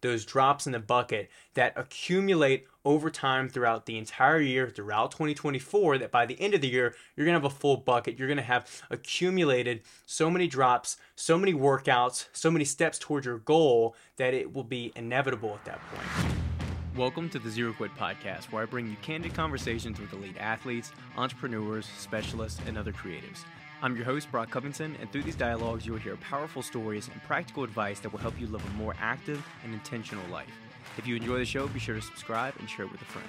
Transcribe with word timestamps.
those 0.00 0.24
drops 0.24 0.66
in 0.66 0.72
the 0.72 0.78
bucket 0.78 1.30
that 1.54 1.72
accumulate 1.76 2.66
over 2.84 3.10
time 3.10 3.48
throughout 3.48 3.86
the 3.86 3.98
entire 3.98 4.40
year, 4.40 4.70
throughout 4.70 5.10
2024, 5.10 5.98
that 5.98 6.10
by 6.10 6.24
the 6.24 6.40
end 6.40 6.54
of 6.54 6.60
the 6.60 6.68
year, 6.68 6.94
you're 7.16 7.26
gonna 7.26 7.38
have 7.38 7.44
a 7.44 7.50
full 7.50 7.76
bucket. 7.76 8.18
You're 8.18 8.28
gonna 8.28 8.42
have 8.42 8.82
accumulated 8.90 9.82
so 10.06 10.30
many 10.30 10.46
drops, 10.46 10.96
so 11.16 11.36
many 11.36 11.52
workouts, 11.52 12.28
so 12.32 12.50
many 12.50 12.64
steps 12.64 12.98
towards 12.98 13.26
your 13.26 13.38
goal 13.38 13.94
that 14.16 14.34
it 14.34 14.54
will 14.54 14.64
be 14.64 14.92
inevitable 14.96 15.54
at 15.54 15.64
that 15.64 15.80
point. 15.90 16.34
Welcome 16.96 17.28
to 17.30 17.38
the 17.38 17.50
Zero 17.50 17.72
Quit 17.72 17.94
Podcast, 17.94 18.46
where 18.46 18.62
I 18.62 18.66
bring 18.66 18.88
you 18.88 18.96
candid 19.02 19.34
conversations 19.34 20.00
with 20.00 20.12
elite 20.12 20.36
athletes, 20.40 20.90
entrepreneurs, 21.16 21.86
specialists, 21.96 22.60
and 22.66 22.76
other 22.76 22.92
creatives. 22.92 23.44
I'm 23.80 23.94
your 23.94 24.04
host, 24.04 24.28
Brock 24.32 24.50
Covington, 24.50 24.96
and 25.00 25.10
through 25.12 25.22
these 25.22 25.36
dialogues, 25.36 25.86
you 25.86 25.92
will 25.92 26.00
hear 26.00 26.16
powerful 26.16 26.62
stories 26.62 27.08
and 27.12 27.22
practical 27.22 27.62
advice 27.62 28.00
that 28.00 28.10
will 28.10 28.18
help 28.18 28.34
you 28.40 28.48
live 28.48 28.66
a 28.66 28.70
more 28.70 28.96
active 29.00 29.46
and 29.62 29.72
intentional 29.72 30.28
life. 30.32 30.50
If 30.96 31.06
you 31.06 31.14
enjoy 31.14 31.38
the 31.38 31.44
show, 31.44 31.68
be 31.68 31.78
sure 31.78 31.94
to 31.94 32.02
subscribe 32.02 32.54
and 32.58 32.68
share 32.68 32.86
it 32.86 32.90
with 32.90 33.00
a 33.02 33.04
friend. 33.04 33.28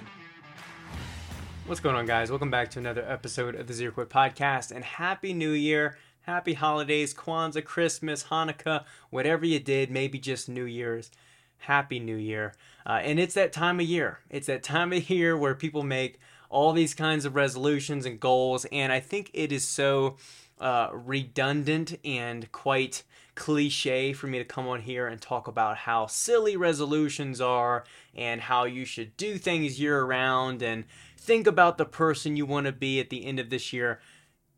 What's 1.66 1.80
going 1.80 1.94
on, 1.94 2.04
guys? 2.04 2.30
Welcome 2.30 2.50
back 2.50 2.68
to 2.72 2.80
another 2.80 3.04
episode 3.08 3.54
of 3.54 3.68
the 3.68 3.72
Zero 3.72 3.92
Quit 3.92 4.08
Podcast, 4.08 4.72
and 4.72 4.82
Happy 4.82 5.32
New 5.32 5.52
Year! 5.52 5.98
Happy 6.22 6.54
holidays, 6.54 7.14
Kwanzaa, 7.14 7.64
Christmas, 7.64 8.24
Hanukkah, 8.24 8.84
whatever 9.10 9.46
you 9.46 9.60
did, 9.60 9.88
maybe 9.88 10.18
just 10.18 10.48
New 10.48 10.64
Year's. 10.64 11.12
Happy 11.58 12.00
New 12.00 12.16
Year. 12.16 12.54
Uh, 12.84 12.98
and 13.04 13.20
it's 13.20 13.34
that 13.34 13.52
time 13.52 13.78
of 13.78 13.86
year. 13.86 14.18
It's 14.30 14.48
that 14.48 14.64
time 14.64 14.92
of 14.92 15.08
year 15.10 15.36
where 15.36 15.54
people 15.54 15.84
make 15.84 16.18
all 16.50 16.72
these 16.72 16.94
kinds 16.94 17.24
of 17.24 17.36
resolutions 17.36 18.04
and 18.04 18.18
goals, 18.18 18.66
and 18.72 18.92
I 18.92 18.98
think 18.98 19.30
it 19.32 19.52
is 19.52 19.66
so 19.66 20.16
uh, 20.60 20.90
redundant 20.92 21.98
and 22.04 22.50
quite 22.52 23.02
cliche 23.34 24.12
for 24.12 24.26
me 24.26 24.38
to 24.38 24.44
come 24.44 24.68
on 24.68 24.82
here 24.82 25.06
and 25.06 25.20
talk 25.20 25.48
about 25.48 25.78
how 25.78 26.06
silly 26.06 26.56
resolutions 26.56 27.40
are 27.40 27.84
and 28.14 28.42
how 28.42 28.64
you 28.64 28.84
should 28.84 29.16
do 29.16 29.38
things 29.38 29.80
year 29.80 30.04
round 30.04 30.60
and 30.62 30.84
think 31.16 31.46
about 31.46 31.78
the 31.78 31.84
person 31.84 32.36
you 32.36 32.44
want 32.44 32.66
to 32.66 32.72
be 32.72 33.00
at 33.00 33.08
the 33.10 33.24
end 33.24 33.38
of 33.40 33.48
this 33.48 33.72
year. 33.72 34.00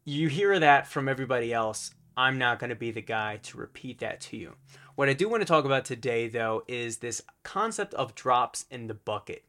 You 0.05 0.29
hear 0.29 0.59
that 0.59 0.89
from 0.89 1.09
everybody 1.09 1.53
else. 1.53 1.93
I'm 2.17 2.39
not 2.39 2.59
going 2.59 2.71
to 2.71 2.77
be 2.77 2.91
the 2.91 3.01
guy 3.01 3.39
to 3.45 3.57
repeat 3.57 4.01
that 4.01 4.21
to 4.23 4.37
you. 4.37 4.57
What 4.97 5.09
I 5.09 5.15
do 5.15 5.29
want 5.29 5.43
to 5.43 5.47
talk 5.47 5.65
about 5.65 5.85
today, 5.85 6.29
though, 6.29 6.65
is 6.67 6.99
this 6.99 7.23
concept 7.43 7.95
of 7.95 8.15
drops 8.15 8.67
in 8.71 8.89
the 8.89 8.95
bucket. 8.95 9.45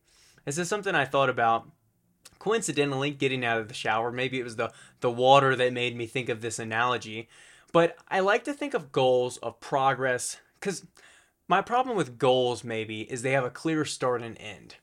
This 0.46 0.58
is 0.58 0.70
something 0.70 0.96
I 0.96 1.06
thought 1.06 1.30
about 1.30 1.68
coincidentally 2.40 3.12
getting 3.12 3.46
out 3.46 3.60
of 3.60 3.68
the 3.68 3.74
shower. 3.74 4.12
Maybe 4.12 4.40
it 4.40 4.44
was 4.44 4.56
the, 4.56 4.72
the 5.00 5.12
water 5.12 5.56
that 5.56 5.74
made 5.74 5.96
me 5.96 6.06
think 6.06 6.30
of 6.30 6.42
this 6.42 6.60
analogy. 6.60 7.30
But 7.72 7.98
I 8.10 8.20
like 8.20 8.44
to 8.46 8.54
think 8.54 8.74
of 8.74 8.92
goals 8.92 9.38
of 9.38 9.60
progress 9.60 10.38
because 10.60 10.86
my 11.48 11.62
problem 11.62 11.98
with 11.98 12.18
goals, 12.18 12.64
maybe, 12.64 13.02
is 13.02 13.22
they 13.22 13.32
have 13.32 13.44
a 13.44 13.50
clear 13.50 13.84
start 13.84 14.22
and 14.22 14.38
end. 14.40 14.76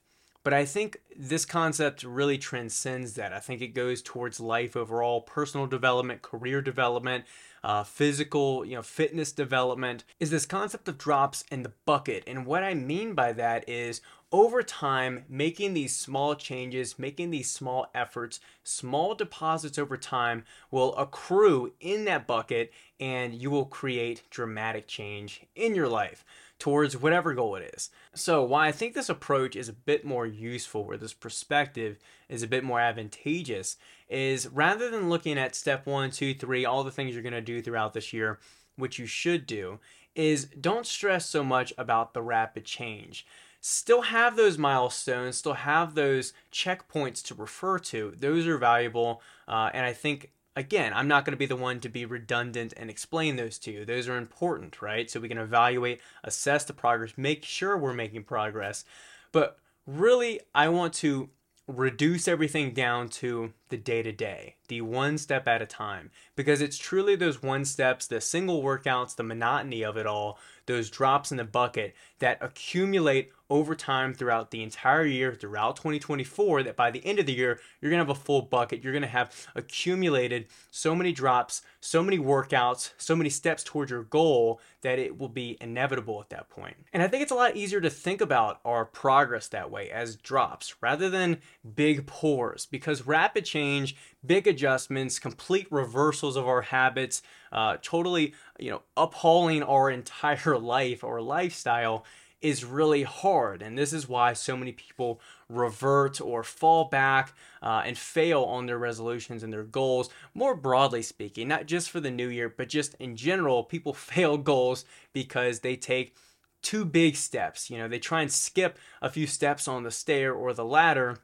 But 0.43 0.55
I 0.55 0.65
think 0.65 1.01
this 1.15 1.45
concept 1.45 2.03
really 2.03 2.39
transcends 2.39 3.15
that. 3.15 3.33
I 3.33 3.41
think 3.41 3.61
it 3.61 3.75
goes 3.75 4.01
towards 4.01 4.41
life 4.41 4.75
overall, 4.75 5.21
personal 5.21 5.67
development, 5.67 6.23
career 6.23 6.63
development, 6.63 7.27
uh, 7.63 7.85
physical, 7.85 8.65
you 8.65 8.75
know, 8.75 8.83
fitness 8.83 9.33
development. 9.33 10.05
Is 10.19 10.31
this 10.31 10.47
concept 10.47 10.89
of 10.89 10.97
drops 10.97 11.45
in 11.51 11.63
the 11.63 11.73
bucket? 11.85 12.25
And 12.27 12.47
what 12.47 12.63
I 12.63 12.73
mean 12.73 13.13
by 13.13 13.33
that 13.35 13.69
is 13.69 14.01
over 14.33 14.63
time, 14.63 15.25
making 15.29 15.75
these 15.75 15.95
small 15.95 16.35
changes, 16.37 16.99
making 16.99 17.31
these 17.31 17.51
small 17.51 17.91
efforts, 17.95 18.41
small 18.63 19.15
deposits 19.15 19.77
over 19.77 19.97
time 19.97 20.45
will 20.71 20.95
accrue 20.97 21.73
in 21.81 22.05
that 22.05 22.27
bucket 22.27 22.73
and 22.99 23.35
you 23.35 23.51
will 23.51 23.65
create 23.65 24.23
dramatic 24.31 24.87
change 24.87 25.43
in 25.57 25.75
your 25.75 25.89
life 25.89 26.25
towards 26.61 26.97
whatever 26.97 27.35
goal 27.35 27.57
it 27.57 27.73
is. 27.75 27.91
So, 28.15 28.45
why 28.45 28.69
I 28.69 28.73
think 28.73 28.95
this 28.95 29.09
approach 29.09 29.57
is 29.57 29.69
a 29.69 29.73
bit 29.73 30.05
more 30.05 30.27
useful, 30.27 30.85
where 30.85 30.97
this 30.97 31.13
perspective 31.13 31.99
is 32.29 32.45
a 32.45 32.49
bit 32.49 32.63
more 32.63 32.79
advantageous, 32.79 33.77
is 34.09 34.47
rather 34.49 34.91
than 34.91 35.09
looking 35.09 35.39
at 35.39 35.57
step 35.57 35.87
one, 35.87 36.13
two, 36.13 36.35
three, 36.35 36.65
all 36.65 36.85
the 36.85 36.93
things 36.93 37.15
you're 37.15 37.23
going 37.23 37.33
to 37.33 37.41
do 37.41 37.61
throughout 37.61 37.95
this 37.95 38.13
year, 38.13 38.39
which 38.77 38.99
you 39.01 39.07
should 39.07 39.47
do, 39.47 39.81
is 40.15 40.45
don't 40.45 40.87
stress 40.87 41.27
so 41.27 41.43
much 41.43 41.73
about 41.77 42.15
the 42.15 42.23
rapid 42.23 42.65
change 42.65 43.27
still 43.61 44.03
have 44.03 44.37
those 44.37 44.59
milestones, 44.59 45.37
still 45.37 45.55
have 45.55 45.95
those 45.95 46.33
checkpoints 46.53 47.23
to 47.23 47.35
refer 47.35 47.79
to. 47.79 48.15
Those 48.19 48.47
are 48.47 48.59
valuable. 48.59 49.23
Uh, 49.47 49.71
and 49.75 49.85
I 49.85 49.93
think, 49.93 50.31
again, 50.61 50.93
I'm 50.95 51.09
not 51.09 51.25
going 51.25 51.33
to 51.33 51.39
be 51.39 51.47
the 51.47 51.57
one 51.57 51.81
to 51.81 51.89
be 51.89 52.05
redundant 52.05 52.75
and 52.77 52.91
explain 52.91 53.37
those 53.37 53.59
to 53.61 53.73
you. 53.73 53.85
Those 53.87 54.09
are 54.09 54.19
important, 54.19 54.83
right? 54.83 55.11
So 55.11 55.19
we 55.19 55.29
can 55.29 55.39
evaluate, 55.39 56.01
assess 56.23 56.65
the 56.65 56.75
progress, 56.75 57.15
make 57.17 57.45
sure 57.45 57.77
we're 57.77 57.95
making 57.95 58.25
progress. 58.25 58.85
But 59.33 59.59
really, 59.87 60.41
I 60.55 60.69
want 60.69 60.93
to 60.95 61.31
reduce 61.67 62.29
everything 62.29 62.73
down 62.73 63.09
to 63.09 63.55
the 63.71 63.79
day 63.79 64.03
to 64.03 64.13
day, 64.13 64.57
the 64.69 64.83
one 64.83 65.17
step 65.17 65.49
at 65.49 65.63
a 65.63 65.67
time, 65.67 66.11
because 66.37 66.61
it's 66.61 66.77
truly 66.77 67.17
those 67.17 67.43
one 67.43 67.65
steps, 67.65 68.07
the 68.07 68.21
single 68.21 68.63
workouts, 68.63 69.17
the 69.17 69.23
monotony 69.23 69.83
of 69.83 69.97
it 69.97 70.07
all, 70.07 70.39
those 70.67 70.91
drops 70.91 71.31
in 71.31 71.39
the 71.39 71.45
bucket 71.45 71.95
that 72.19 72.39
accumulate 72.43 73.33
over 73.51 73.75
time 73.75 74.15
throughout 74.15 74.51
the 74.53 74.63
entire 74.63 75.05
year, 75.05 75.35
throughout 75.35 75.77
2024, 75.77 76.63
that 76.63 76.77
by 76.77 76.91
the 76.91 77.05
end 77.05 77.19
of 77.19 77.27
the 77.27 77.33
year, 77.33 77.61
you're 77.81 77.91
to 77.91 77.97
have 77.97 78.09
a 78.09 78.15
full 78.15 78.43
bucket. 78.43 78.83
You're 78.83 78.93
to 79.03 79.09
have 79.09 79.35
accumulated 79.57 80.47
so 80.71 80.95
many 80.95 81.13
drops, 81.13 81.63
so 81.81 82.03
many 82.03 82.19
workouts, 82.19 82.93
so 82.97 83.17
many 83.17 83.29
steps 83.29 83.65
towards 83.65 83.91
your 83.91 84.05
goal 84.05 84.61
that 84.83 84.99
it 84.99 85.19
will 85.19 85.29
be 85.29 85.59
inevitable 85.61 86.21
at 86.21 86.31
that 86.31 86.49
point. 86.49 86.77
And 86.93 87.03
I 87.03 87.09
think 87.09 87.23
it's 87.23 87.33
a 87.33 87.37
lot 87.37 87.57
easier 87.57 87.81
to 87.81 87.91
think 87.91 88.21
about 88.21 88.61
our 88.65 88.85
progress 88.85 89.49
that 89.49 89.71
way 89.71 89.91
as 89.91 90.17
drops 90.17 90.77
rather 90.81 91.11
than 91.11 91.39
big 91.75 92.07
pours 92.07 92.67
because 92.67 93.07
rapid 93.07 93.45
change, 93.45 93.97
big 94.25 94.47
adjustments, 94.47 95.19
complete 95.19 95.67
reversals 95.71 96.37
of 96.37 96.47
our 96.47 96.63
habits, 96.63 97.23
uh, 97.53 97.77
totally, 97.83 98.33
you 98.59 98.71
know, 98.71 98.83
uphauling 98.97 99.69
our 99.69 99.91
entire 99.91 100.57
life 100.59 101.03
or 101.03 101.21
lifestyle 101.21 102.05
is 102.41 102.65
really 102.65 103.03
hard. 103.03 103.63
And 103.63 103.77
this 103.77 103.93
is 103.93 104.09
why 104.09 104.33
so 104.33 104.57
many 104.57 104.73
people 104.73 105.21
revert 105.49 106.21
or 106.21 106.43
fall 106.43 106.85
back 106.85 107.35
uh, 107.63 107.83
and 107.85 107.99
fail 107.99 108.43
on 108.43 108.67
their 108.67 108.79
resolutions 108.79 109.43
and 109.43 109.53
their 109.53 109.65
goals, 109.65 110.11
more 110.35 110.55
broadly 110.55 111.03
speaking, 111.03 111.49
not 111.49 111.67
just 111.67 111.91
for 111.91 112.01
the 112.01 112.11
new 112.11 112.29
year, 112.29 112.49
but 112.49 112.69
just 112.69 112.95
in 112.95 113.17
general, 113.17 113.65
people 113.65 113.93
fail 113.95 114.39
goals 114.39 114.85
because 115.13 115.61
they 115.61 115.77
take 115.77 116.15
two 116.63 116.85
big 116.85 117.17
steps. 117.17 117.71
You 117.71 117.79
know, 117.79 117.89
they 117.89 117.99
try 117.99 118.23
and 118.23 118.33
skip 118.33 118.79
a 119.03 119.11
few 119.11 119.27
steps 119.27 119.69
on 119.69 119.83
the 119.83 119.91
stair 119.91 120.33
or 120.33 120.53
the 120.53 120.65
ladder 120.65 121.19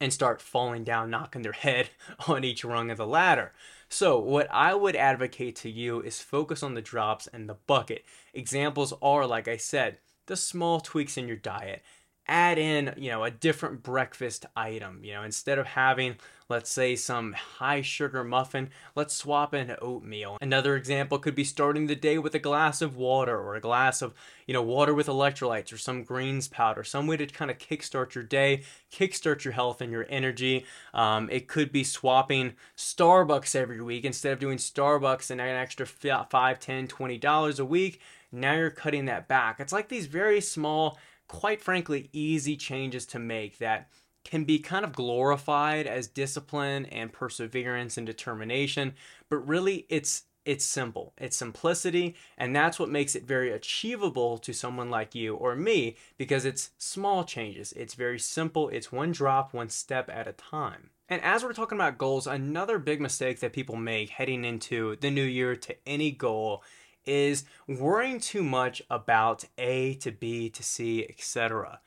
and 0.00 0.12
start 0.12 0.42
falling 0.42 0.82
down, 0.82 1.10
knocking 1.10 1.42
their 1.42 1.52
head 1.52 1.90
on 2.28 2.44
each 2.44 2.64
rung 2.64 2.90
of 2.90 2.98
the 2.98 3.06
ladder. 3.06 3.52
So, 3.88 4.18
what 4.18 4.48
I 4.50 4.74
would 4.74 4.96
advocate 4.96 5.54
to 5.56 5.70
you 5.70 6.00
is 6.00 6.20
focus 6.20 6.62
on 6.62 6.74
the 6.74 6.80
drops 6.80 7.26
and 7.26 7.48
the 7.48 7.58
bucket. 7.66 8.04
Examples 8.32 8.94
are, 9.02 9.26
like 9.26 9.48
I 9.48 9.58
said, 9.58 9.98
the 10.32 10.36
small 10.38 10.80
tweaks 10.80 11.18
in 11.18 11.28
your 11.28 11.36
diet. 11.36 11.82
Add 12.26 12.56
in, 12.56 12.94
you 12.96 13.10
know, 13.10 13.22
a 13.22 13.30
different 13.30 13.82
breakfast 13.82 14.46
item. 14.56 15.04
You 15.04 15.12
know, 15.12 15.24
instead 15.24 15.58
of 15.58 15.66
having, 15.66 16.16
let's 16.48 16.70
say, 16.70 16.96
some 16.96 17.34
high 17.34 17.82
sugar 17.82 18.24
muffin, 18.24 18.70
let's 18.94 19.12
swap 19.12 19.52
in 19.52 19.76
oatmeal. 19.82 20.38
Another 20.40 20.74
example 20.74 21.18
could 21.18 21.34
be 21.34 21.44
starting 21.44 21.86
the 21.86 21.94
day 21.94 22.16
with 22.16 22.34
a 22.34 22.38
glass 22.38 22.80
of 22.80 22.96
water 22.96 23.38
or 23.38 23.56
a 23.56 23.60
glass 23.60 24.00
of, 24.00 24.14
you 24.46 24.54
know, 24.54 24.62
water 24.62 24.94
with 24.94 25.06
electrolytes 25.06 25.70
or 25.70 25.76
some 25.76 26.02
greens 26.02 26.48
powder, 26.48 26.82
some 26.82 27.06
way 27.06 27.18
to 27.18 27.26
kind 27.26 27.50
of 27.50 27.58
kickstart 27.58 28.14
your 28.14 28.24
day, 28.24 28.62
kickstart 28.90 29.44
your 29.44 29.52
health 29.52 29.82
and 29.82 29.92
your 29.92 30.06
energy. 30.08 30.64
Um, 30.94 31.28
it 31.30 31.46
could 31.46 31.72
be 31.72 31.84
swapping 31.84 32.54
Starbucks 32.74 33.54
every 33.54 33.82
week 33.82 34.06
instead 34.06 34.32
of 34.32 34.38
doing 34.38 34.56
Starbucks 34.56 35.30
and 35.30 35.42
an 35.42 35.48
extra 35.48 35.84
5 35.84 36.58
10 36.58 36.88
$20 36.88 37.60
a 37.60 37.64
week 37.66 38.00
now 38.32 38.54
you're 38.54 38.70
cutting 38.70 39.04
that 39.06 39.28
back. 39.28 39.60
It's 39.60 39.72
like 39.72 39.88
these 39.88 40.06
very 40.06 40.40
small, 40.40 40.98
quite 41.28 41.62
frankly, 41.62 42.08
easy 42.12 42.56
changes 42.56 43.06
to 43.06 43.18
make 43.18 43.58
that 43.58 43.88
can 44.24 44.44
be 44.44 44.58
kind 44.58 44.84
of 44.84 44.92
glorified 44.92 45.86
as 45.86 46.06
discipline 46.06 46.86
and 46.86 47.12
perseverance 47.12 47.96
and 47.96 48.06
determination, 48.06 48.94
but 49.28 49.46
really 49.46 49.86
it's 49.88 50.24
it's 50.44 50.64
simple. 50.64 51.12
It's 51.18 51.36
simplicity, 51.36 52.16
and 52.36 52.54
that's 52.54 52.80
what 52.80 52.88
makes 52.88 53.14
it 53.14 53.24
very 53.24 53.52
achievable 53.52 54.38
to 54.38 54.52
someone 54.52 54.90
like 54.90 55.14
you 55.14 55.36
or 55.36 55.54
me 55.54 55.96
because 56.18 56.44
it's 56.44 56.70
small 56.78 57.22
changes. 57.22 57.72
It's 57.74 57.94
very 57.94 58.18
simple. 58.18 58.68
It's 58.68 58.90
one 58.90 59.12
drop, 59.12 59.54
one 59.54 59.68
step 59.68 60.10
at 60.10 60.26
a 60.26 60.32
time. 60.32 60.90
And 61.08 61.22
as 61.22 61.44
we're 61.44 61.52
talking 61.52 61.78
about 61.78 61.98
goals, 61.98 62.26
another 62.26 62.78
big 62.78 63.00
mistake 63.00 63.38
that 63.40 63.52
people 63.52 63.76
make 63.76 64.10
heading 64.10 64.44
into 64.44 64.96
the 64.96 65.10
new 65.10 65.22
year 65.22 65.54
to 65.54 65.76
any 65.86 66.10
goal 66.10 66.64
is 67.04 67.44
worrying 67.66 68.20
too 68.20 68.42
much 68.42 68.82
about 68.90 69.44
A 69.58 69.94
to 69.94 70.12
B 70.12 70.48
to 70.50 70.62
C, 70.62 71.06
etc. 71.08 71.80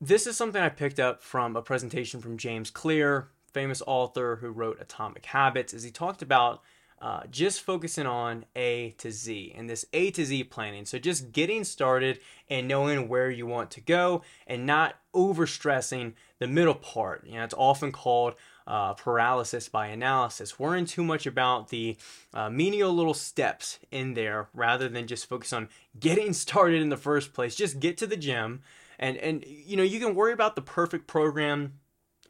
This 0.00 0.26
is 0.26 0.36
something 0.36 0.60
I 0.60 0.68
picked 0.68 0.98
up 0.98 1.22
from 1.22 1.56
a 1.56 1.62
presentation 1.62 2.20
from 2.20 2.36
James 2.36 2.70
Clear, 2.70 3.28
famous 3.52 3.82
author 3.86 4.36
who 4.36 4.50
wrote 4.50 4.80
Atomic 4.80 5.26
Habits, 5.26 5.74
as 5.74 5.84
he 5.84 5.90
talked 5.90 6.22
about 6.22 6.62
uh, 7.02 7.22
just 7.30 7.62
focusing 7.62 8.06
on 8.06 8.44
A 8.54 8.94
to 8.98 9.10
Z 9.10 9.52
and 9.56 9.68
this 9.68 9.84
A 9.92 10.12
to 10.12 10.24
Z 10.24 10.44
planning. 10.44 10.84
So 10.84 11.00
just 11.00 11.32
getting 11.32 11.64
started 11.64 12.20
and 12.48 12.68
knowing 12.68 13.08
where 13.08 13.28
you 13.28 13.44
want 13.44 13.72
to 13.72 13.80
go 13.80 14.22
and 14.46 14.66
not 14.66 14.94
overstressing 15.12 16.12
the 16.38 16.46
middle 16.46 16.76
part. 16.76 17.26
You 17.26 17.34
know, 17.34 17.44
it's 17.44 17.54
often 17.54 17.90
called 17.90 18.34
uh, 18.66 18.94
paralysis 18.94 19.68
by 19.68 19.88
analysis, 19.88 20.58
worrying 20.58 20.84
too 20.84 21.04
much 21.04 21.26
about 21.26 21.68
the 21.68 21.96
uh, 22.34 22.50
menial 22.50 22.92
little 22.92 23.14
steps 23.14 23.78
in 23.90 24.14
there 24.14 24.48
rather 24.54 24.88
than 24.88 25.06
just 25.06 25.28
focus 25.28 25.52
on 25.52 25.68
getting 25.98 26.32
started 26.32 26.80
in 26.80 26.88
the 26.88 26.96
first 26.96 27.32
place. 27.32 27.54
Just 27.54 27.80
get 27.80 27.96
to 27.98 28.06
the 28.06 28.16
gym, 28.16 28.62
and 28.98 29.16
and 29.16 29.44
you 29.46 29.76
know 29.76 29.82
you 29.82 30.00
can 30.00 30.14
worry 30.14 30.32
about 30.32 30.56
the 30.56 30.62
perfect 30.62 31.06
program, 31.06 31.74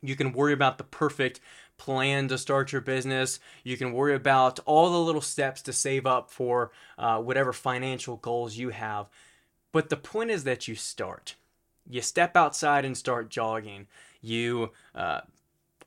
you 0.02 0.16
can 0.16 0.32
worry 0.32 0.52
about 0.52 0.78
the 0.78 0.84
perfect 0.84 1.40
plan 1.78 2.28
to 2.28 2.36
start 2.36 2.72
your 2.72 2.80
business. 2.80 3.38
You 3.64 3.76
can 3.76 3.92
worry 3.92 4.14
about 4.14 4.58
all 4.66 4.90
the 4.90 5.00
little 5.00 5.20
steps 5.20 5.62
to 5.62 5.72
save 5.72 6.06
up 6.06 6.30
for 6.30 6.72
uh, 6.98 7.18
whatever 7.18 7.52
financial 7.52 8.16
goals 8.16 8.56
you 8.56 8.70
have. 8.70 9.08
But 9.72 9.88
the 9.88 9.96
point 9.96 10.30
is 10.30 10.44
that 10.44 10.68
you 10.68 10.74
start. 10.74 11.36
You 11.88 12.02
step 12.02 12.36
outside 12.36 12.84
and 12.84 12.96
start 12.96 13.30
jogging. 13.30 13.86
You 14.20 14.70
uh, 14.94 15.22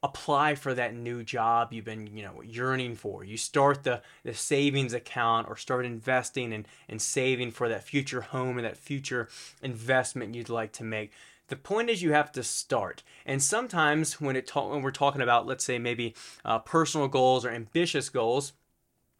apply 0.05 0.53
for 0.53 0.75
that 0.75 0.93
new 0.93 1.23
job 1.23 1.73
you've 1.73 1.85
been 1.85 2.15
you 2.15 2.23
know 2.23 2.41
yearning 2.41 2.95
for. 2.95 3.23
You 3.23 3.37
start 3.37 3.83
the 3.83 4.01
the 4.23 4.33
savings 4.33 4.93
account 4.93 5.47
or 5.49 5.57
start 5.57 5.85
investing 5.85 6.53
and, 6.53 6.67
and 6.87 7.01
saving 7.01 7.51
for 7.51 7.67
that 7.67 7.83
future 7.83 8.21
home 8.21 8.57
and 8.57 8.65
that 8.65 8.77
future 8.77 9.27
investment 9.61 10.35
you'd 10.35 10.49
like 10.49 10.71
to 10.73 10.83
make. 10.83 11.11
The 11.47 11.55
point 11.55 11.89
is 11.89 12.01
you 12.01 12.13
have 12.13 12.31
to 12.33 12.43
start. 12.43 13.03
And 13.25 13.41
sometimes 13.41 14.21
when 14.21 14.35
it 14.35 14.49
when 14.55 14.83
we're 14.83 14.91
talking 14.91 15.21
about 15.21 15.47
let's 15.47 15.65
say 15.65 15.79
maybe 15.79 16.13
uh, 16.45 16.59
personal 16.59 17.07
goals 17.07 17.43
or 17.43 17.49
ambitious 17.49 18.09
goals 18.09 18.53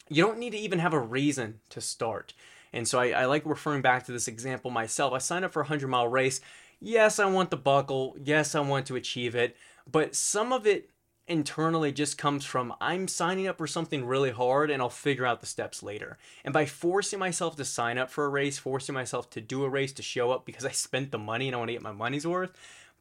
you 0.07 0.23
don't 0.23 0.37
need 0.37 0.51
to 0.51 0.57
even 0.57 0.77
have 0.77 0.93
a 0.93 0.99
reason 0.99 1.61
to 1.71 1.81
start. 1.81 2.33
And 2.71 2.87
so 2.87 2.99
I, 2.99 3.09
I 3.09 3.25
like 3.25 3.43
referring 3.43 3.81
back 3.81 4.05
to 4.05 4.11
this 4.11 4.27
example 4.27 4.69
myself. 4.69 5.13
I 5.13 5.17
signed 5.17 5.45
up 5.45 5.51
for 5.51 5.61
a 5.61 5.63
100 5.63 5.87
mile 5.87 6.07
race. 6.07 6.41
Yes 6.79 7.17
i 7.17 7.25
want 7.25 7.49
the 7.49 7.57
buckle. 7.57 8.15
Yes 8.21 8.53
i 8.53 8.59
want 8.59 8.85
to 8.87 8.95
achieve 8.95 9.33
it 9.33 9.55
but 9.89 10.15
some 10.15 10.51
of 10.51 10.65
it 10.65 10.89
internally 11.27 11.91
just 11.91 12.17
comes 12.17 12.45
from 12.45 12.73
I'm 12.79 13.07
signing 13.07 13.47
up 13.47 13.57
for 13.57 13.67
something 13.67 14.05
really 14.05 14.31
hard 14.31 14.69
and 14.69 14.81
I'll 14.81 14.89
figure 14.89 15.25
out 15.25 15.41
the 15.41 15.47
steps 15.47 15.81
later. 15.81 16.17
And 16.43 16.53
by 16.53 16.65
forcing 16.65 17.17
myself 17.17 17.55
to 17.55 17.65
sign 17.65 17.97
up 17.97 18.11
for 18.11 18.25
a 18.25 18.29
race, 18.29 18.59
forcing 18.59 18.93
myself 18.93 19.29
to 19.31 19.41
do 19.41 19.63
a 19.63 19.69
race 19.69 19.91
to 19.93 20.03
show 20.03 20.31
up 20.31 20.45
because 20.45 20.65
I 20.67 20.71
spent 20.71 21.11
the 21.11 21.17
money 21.17 21.47
and 21.47 21.55
I 21.55 21.59
want 21.59 21.69
to 21.69 21.73
get 21.73 21.81
my 21.81 21.91
money's 21.91 22.27
worth, 22.27 22.51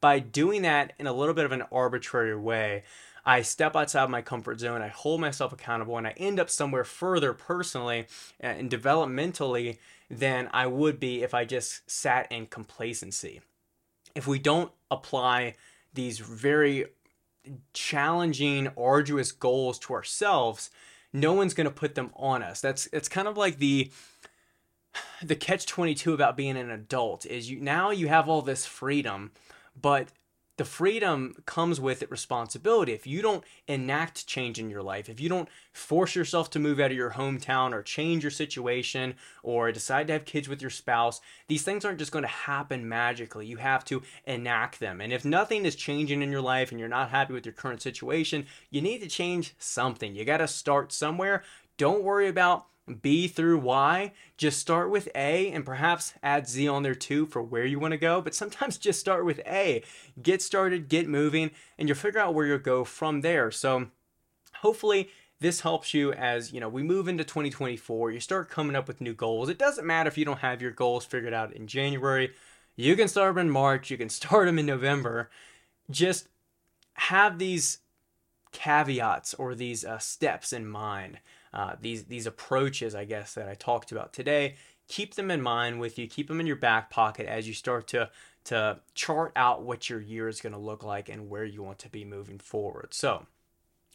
by 0.01 0.19
doing 0.19 0.63
that 0.63 0.93
in 0.99 1.07
a 1.07 1.13
little 1.13 1.35
bit 1.35 1.45
of 1.45 1.53
an 1.53 1.63
arbitrary 1.73 2.37
way, 2.37 2.83
I 3.27 3.41
step 3.41 3.75
outside 3.75 4.11
my 4.11 4.21
comfort 4.21 4.61
zone, 4.61 4.83
I 4.83 4.89
hold 4.89 5.21
myself 5.21 5.53
accountable, 5.53 5.97
and 5.97 6.07
I 6.07 6.13
end 6.19 6.39
up 6.39 6.51
somewhere 6.51 6.85
further 6.85 7.33
personally 7.33 8.07
uh, 8.43 8.49
and 8.49 8.71
developmentally 8.71 9.79
than 10.11 10.51
I 10.53 10.67
would 10.67 11.01
be 11.01 11.23
if 11.23 11.33
I 11.33 11.47
just 11.47 11.91
sat 11.91 12.31
in 12.31 12.47
complacency. 12.47 13.41
If 14.15 14.27
we 14.27 14.39
don't 14.39 14.73
apply 14.91 15.55
these 15.95 16.19
very 16.19 16.87
challenging, 17.73 18.69
arduous 18.77 19.33
goals 19.33 19.79
to 19.81 19.95
ourselves, 19.95 20.71
no 21.13 21.33
one's 21.33 21.55
going 21.55 21.67
to 21.67 21.71
put 21.71 21.95
them 21.95 22.11
on 22.17 22.43
us. 22.43 22.61
That's 22.61 22.89
it's 22.93 23.09
kind 23.09 23.29
of 23.29 23.37
like 23.37 23.59
the 23.59 23.91
the 25.23 25.37
catch 25.37 25.67
22 25.67 26.13
about 26.13 26.37
being 26.37 26.57
an 26.57 26.71
adult 26.71 27.27
is 27.27 27.51
you 27.51 27.61
now 27.61 27.91
you 27.91 28.09
have 28.09 28.29
all 28.29 28.43
this 28.43 28.67
freedom, 28.67 29.33
but 29.81 30.09
the 30.57 30.65
freedom 30.65 31.35
comes 31.47 31.81
with 31.81 32.03
it 32.03 32.11
responsibility. 32.11 32.93
If 32.93 33.07
you 33.07 33.23
don't 33.23 33.43
enact 33.67 34.27
change 34.27 34.59
in 34.59 34.71
your 34.71 34.83
life, 34.83 35.09
if 35.09 35.21
you 35.21 35.29
don't 35.29 35.49
force 35.73 36.15
yourself 36.15 36.51
to 36.51 36.59
move 36.59 36.79
out 36.79 36.91
of 36.93 36.97
your 36.97 37.13
hometown 37.13 37.73
or 37.73 37.83
change 37.83 38.23
your 38.23 38.31
situation 38.31 39.15
or 39.43 39.73
decide 39.73 40.07
to 40.07 40.13
have 40.13 40.25
kids 40.25 40.49
with 40.49 40.61
your 40.61 40.71
spouse, 40.71 41.21
these 41.49 41.63
things 41.63 41.85
aren't 41.85 41.99
just 41.99 42.13
going 42.13 42.23
to 42.23 42.29
happen 42.29 42.89
magically. 42.89 43.47
You 43.47 43.57
have 43.57 43.85
to 43.87 44.03
enact 44.27 44.79
them. 44.79 45.01
And 45.01 45.13
if 45.13 45.25
nothing 45.25 45.67
is 45.67 45.75
changing 45.75 46.23
in 46.23 46.31
your 46.31 46.41
life 46.41 46.71
and 46.71 46.79
you're 46.79 46.89
not 46.89 47.11
happy 47.11 47.33
with 47.33 47.47
your 47.47 47.53
current 47.53 47.83
situation, 47.83 48.47
you 48.71 48.81
need 48.81 49.03
to 49.03 49.09
change 49.09 49.55
something. 49.59 50.15
You 50.15 50.25
got 50.25 50.39
to 50.39 50.49
start 50.49 50.93
somewhere. 50.93 51.43
Don't 51.77 52.05
worry 52.05 52.29
about 52.29 52.67
B 53.01 53.29
through 53.29 53.59
Y, 53.59 54.13
just 54.37 54.59
start 54.59 54.91
with 54.91 55.09
A 55.15 55.51
and 55.51 55.65
perhaps 55.65 56.15
add 56.23 56.49
Z 56.49 56.69
on 56.69 56.83
there 56.83 56.95
too 56.95 57.27
for 57.27 57.43
where 57.43 57.65
you 57.65 57.79
want 57.79 57.93
to 57.93 57.99
go. 57.99 58.21
But 58.21 58.35
sometimes 58.35 58.79
just 58.79 59.01
start 59.01 59.25
with 59.25 59.41
A. 59.47 59.83
Get 60.21 60.43
started, 60.43 60.89
get 60.89 61.09
moving, 61.09 61.51
and 61.79 61.89
you'll 61.89 61.97
figure 61.97 62.21
out 62.21 62.35
where 62.35 62.47
you'll 62.47 62.59
go 62.59 62.85
from 62.85 63.23
there. 63.23 63.51
So 63.51 63.89
hopefully 64.57 65.11
this 65.41 65.61
helps 65.61 65.93
you 65.93 66.13
as 66.13 66.53
you 66.53 66.61
know 66.61 66.69
we 66.69 66.83
move 66.83 67.07
into 67.09 67.25
2024 67.25 68.11
you 68.11 68.21
start 68.21 68.49
coming 68.49 68.75
up 68.75 68.89
with 68.89 69.01
new 69.01 69.13
goals 69.13 69.49
it 69.49 69.59
doesn't 69.59 69.87
matter 69.87 70.09
if 70.09 70.17
you 70.17 70.25
don't 70.25 70.39
have 70.39 70.63
your 70.63 70.71
goals 70.71 71.05
figured 71.05 71.35
out 71.35 71.53
in 71.53 71.67
january 71.67 72.33
you 72.77 72.97
can 72.97 73.09
start 73.09 73.35
them 73.35 73.47
in 73.47 73.51
march 73.51 73.91
you 73.91 73.99
can 73.99 74.09
start 74.21 74.47
them 74.47 74.59
in 74.59 74.65
november 74.65 75.29
just 75.91 76.29
have 76.95 77.39
these 77.39 77.79
caveats 78.53 79.35
or 79.35 79.55
these 79.55 79.85
uh, 79.85 79.99
steps 79.99 80.53
in 80.53 80.67
mind 80.67 81.19
uh, 81.55 81.77
these 81.81 82.05
these 82.05 82.27
approaches, 82.27 82.95
I 82.95 83.05
guess, 83.05 83.35
that 83.35 83.49
I 83.49 83.55
talked 83.55 83.93
about 83.93 84.13
today. 84.13 84.57
Keep 84.89 85.15
them 85.15 85.31
in 85.31 85.41
mind 85.41 85.81
with 85.81 85.99
you. 85.99 86.07
Keep 86.07 86.29
them 86.29 86.41
in 86.41 86.47
your 86.47 86.57
back 86.57 86.91
pocket 86.91 87.27
as 87.27 87.47
you 87.49 87.55
start 87.55 87.87
to 87.89 88.11
to 88.45 88.81
chart 88.95 89.33
out 89.37 89.63
what 89.63 89.89
your 89.89 90.01
year 90.01 90.29
is 90.29 90.41
going 90.41 90.53
to 90.53 90.59
look 90.59 90.83
like 90.83 91.09
and 91.09 91.31
where 91.31 91.45
you 91.45 91.63
want 91.63 91.79
to 91.79 91.89
be 91.89 92.05
moving 92.05 92.39
forward. 92.39 92.93
So, 92.93 93.27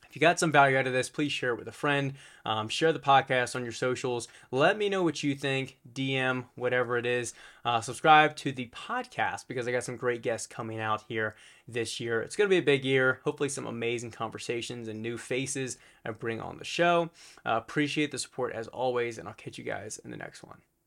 if 0.09 0.15
you 0.15 0.19
got 0.19 0.39
some 0.39 0.51
value 0.51 0.77
out 0.77 0.87
of 0.87 0.93
this, 0.93 1.07
please 1.07 1.31
share 1.31 1.51
it 1.51 1.59
with 1.59 1.67
a 1.67 1.71
friend. 1.71 2.13
Um, 2.45 2.67
share 2.67 2.91
the 2.91 2.99
podcast 2.99 3.55
on 3.55 3.61
your 3.63 3.71
socials. 3.71 4.27
Let 4.49 4.77
me 4.77 4.89
know 4.89 5.03
what 5.03 5.21
you 5.21 5.35
think. 5.35 5.77
DM, 5.93 6.45
whatever 6.55 6.97
it 6.97 7.05
is. 7.05 7.35
Uh, 7.63 7.79
subscribe 7.79 8.35
to 8.37 8.51
the 8.51 8.67
podcast 8.69 9.45
because 9.47 9.67
I 9.67 9.71
got 9.71 9.83
some 9.83 9.97
great 9.97 10.23
guests 10.23 10.47
coming 10.47 10.79
out 10.79 11.03
here 11.07 11.35
this 11.67 11.99
year. 11.99 12.21
It's 12.21 12.35
going 12.35 12.49
to 12.49 12.53
be 12.53 12.57
a 12.57 12.63
big 12.63 12.83
year. 12.83 13.19
Hopefully, 13.23 13.49
some 13.49 13.67
amazing 13.67 14.09
conversations 14.09 14.87
and 14.87 15.01
new 15.01 15.17
faces 15.17 15.77
I 16.03 16.09
bring 16.09 16.41
on 16.41 16.57
the 16.57 16.65
show. 16.65 17.11
Uh, 17.45 17.57
appreciate 17.57 18.09
the 18.09 18.17
support 18.17 18.53
as 18.53 18.67
always, 18.67 19.19
and 19.19 19.27
I'll 19.27 19.35
catch 19.35 19.59
you 19.59 19.63
guys 19.63 19.99
in 20.03 20.09
the 20.09 20.17
next 20.17 20.41
one. 20.41 20.57